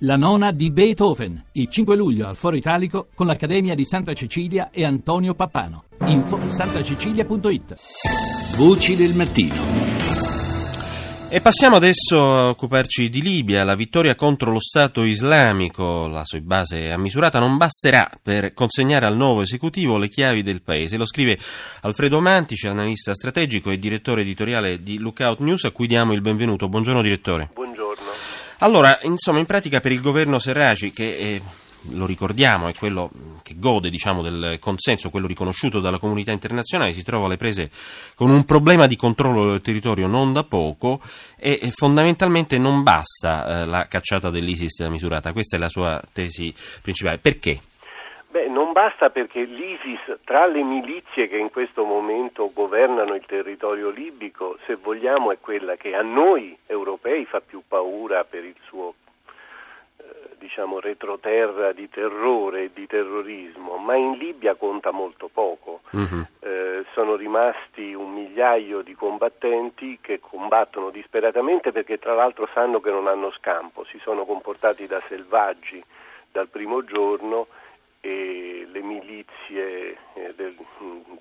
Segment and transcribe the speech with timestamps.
[0.00, 4.68] La nona di Beethoven, il 5 luglio al Foro Italico con l'Accademia di Santa Cecilia
[4.70, 5.84] e Antonio Pappano.
[6.04, 7.74] Info santacecilia.it
[8.58, 9.54] Voci del mattino.
[11.30, 13.64] E passiamo adesso a occuparci di Libia.
[13.64, 19.06] La vittoria contro lo Stato islamico, la sua base a misurata, non basterà per consegnare
[19.06, 20.98] al nuovo esecutivo le chiavi del paese.
[20.98, 21.38] Lo scrive
[21.80, 26.68] Alfredo Mantici, analista strategico e direttore editoriale di Lookout News, a cui diamo il benvenuto.
[26.68, 27.50] Buongiorno direttore.
[28.60, 31.42] Allora, insomma, in pratica per il governo Serraci, che eh,
[31.90, 33.10] lo ricordiamo è quello
[33.42, 37.70] che gode diciamo, del consenso, quello riconosciuto dalla comunità internazionale, si trova alle prese
[38.14, 41.00] con un problema di controllo del territorio non da poco
[41.36, 45.32] e, e fondamentalmente non basta eh, la cacciata dell'ISIS misurata.
[45.32, 46.52] Questa è la sua tesi
[46.82, 47.18] principale.
[47.18, 47.60] Perché?
[48.36, 53.88] Beh, non basta perché l'ISIS, tra le milizie che in questo momento governano il territorio
[53.88, 58.92] libico, se vogliamo è quella che a noi europei fa più paura per il suo
[59.96, 60.04] eh,
[60.36, 65.80] diciamo retroterra di terrore e di terrorismo, ma in Libia conta molto poco.
[65.92, 66.26] Uh-huh.
[66.40, 72.90] Eh, sono rimasti un migliaio di combattenti che combattono disperatamente perché tra l'altro sanno che
[72.90, 75.82] non hanno scampo, si sono comportati da selvaggi
[76.30, 77.46] dal primo giorno
[78.06, 80.54] e le milizie eh, del,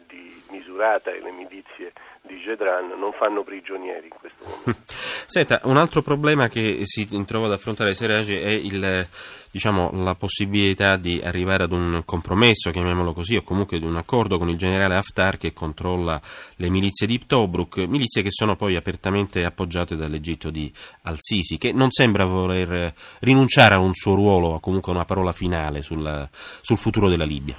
[0.07, 4.93] di Misurata e le milizie di Gedran non fanno prigionieri in questo momento.
[5.25, 9.07] Senta, un altro problema che si trova ad affrontare Serage è il,
[9.49, 14.37] diciamo, la possibilità di arrivare ad un compromesso, chiamiamolo così, o comunque di un accordo
[14.37, 16.21] con il generale Haftar che controlla
[16.57, 20.71] le milizie di Tobruk, milizie che sono poi apertamente appoggiate dall'Egitto di
[21.03, 25.31] Al-Sisi, che non sembra voler rinunciare a un suo ruolo, o comunque a una parola
[25.31, 26.29] finale sul,
[26.61, 27.55] sul futuro della Libia.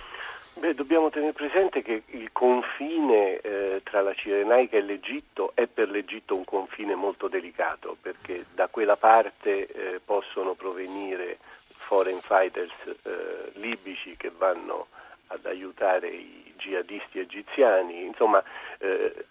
[0.59, 5.91] Beh, dobbiamo tenere presente che il confine eh, tra la Cirenaica e l'Egitto è per
[5.91, 11.37] l'Egitto un confine molto delicato perché da quella parte eh, possono provenire
[11.69, 14.87] foreign fighters eh, libici che vanno
[15.27, 18.43] ad aiutare i jihadisti egiziani, insomma
[18.79, 19.27] eh,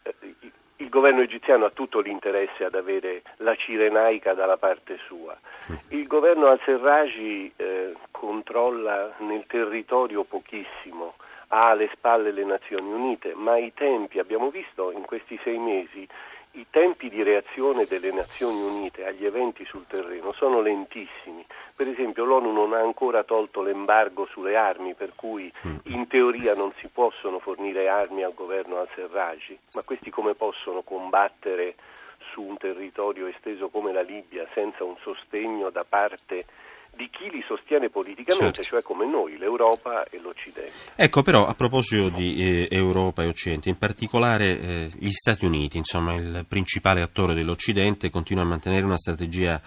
[0.78, 5.38] il governo egiziano ha tutto l'interesse ad avere la Cirenaica dalla parte sua.
[5.90, 7.16] Il governo al-Serraj
[7.56, 11.16] eh, controlla nel territorio pochissimo,
[11.50, 16.06] ha alle spalle le Nazioni Unite, ma i tempi, abbiamo visto in questi sei mesi,
[16.52, 21.45] i tempi di reazione delle Nazioni Unite agli eventi sul terreno sono lentissimi.
[21.76, 25.76] Per esempio l'ONU non ha ancora tolto l'embargo sulle armi, per cui mm.
[25.86, 31.76] in teoria non si possono fornire armi al governo al-Serraj, ma questi come possono combattere
[32.32, 36.46] su un territorio esteso come la Libia senza un sostegno da parte
[36.96, 38.64] di chi li sostiene politicamente, certo.
[38.64, 40.72] cioè come noi, l'Europa e l'Occidente.
[40.96, 45.78] Ecco però a proposito di eh, Europa e Occidente, in particolare eh, gli Stati Uniti,
[45.78, 49.62] insomma il principale attore dell'Occidente, continua a mantenere una strategia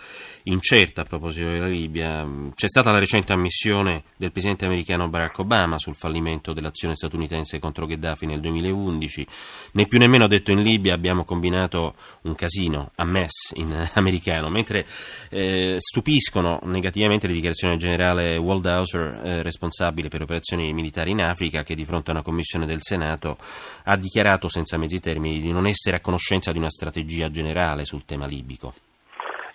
[0.44, 2.26] incerta a proposito della Libia.
[2.54, 7.86] C'è stata la recente ammissione del presidente americano Barack Obama sul fallimento dell'azione statunitense contro
[7.86, 9.26] Gheddafi nel 2011,
[9.72, 13.90] né più nemmeno ha detto in Libia abbiamo combinato un casino, a mess in eh,
[13.94, 14.86] americano, mentre
[15.30, 21.62] eh, stupiscono negativamente le dichiarazioni del generale Waldhauser, eh, responsabile per operazioni militari in Africa,
[21.62, 23.36] che di fronte a una commissione del Senato
[23.84, 28.04] ha dichiarato senza mezzi termini di non essere a conoscenza di una strategia generale sul
[28.04, 28.72] tema libico.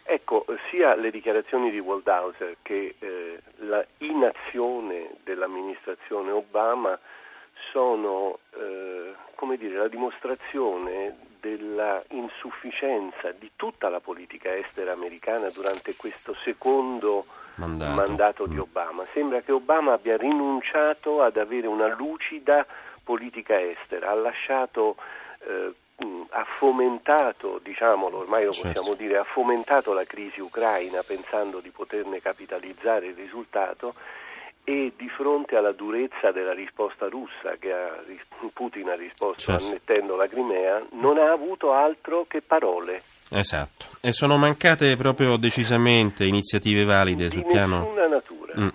[0.03, 6.99] Ecco, sia le dichiarazioni di Waldhauser che eh, la inazione dell'amministrazione Obama
[7.71, 8.92] sono eh,
[9.43, 17.25] come dire, la dimostrazione della insufficienza di tutta la politica estera americana durante questo secondo
[17.55, 18.59] mandato, mandato di mm.
[18.59, 19.03] Obama.
[19.11, 22.65] Sembra che Obama abbia rinunciato ad avere una lucida
[23.03, 24.95] politica estera, ha lasciato
[25.39, 25.73] eh,
[26.29, 28.95] ha fomentato, diciamolo, ormai lo possiamo certo.
[28.95, 33.93] dire, ha fomentato la crisi ucraina pensando di poterne capitalizzare il risultato
[34.63, 38.01] e di fronte alla durezza della risposta russa che ha,
[38.53, 39.65] Putin ha risposto certo.
[39.65, 43.01] annettendo la Crimea, non ha avuto altro che parole.
[43.29, 47.93] Esatto, e sono mancate proprio decisamente iniziative valide di sul piano...
[48.07, 48.53] natura.
[48.59, 48.67] Mm.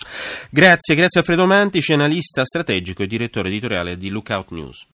[0.51, 4.87] Grazie, grazie a Fredo Mantici, analista strategico e direttore editoriale di Lookout News.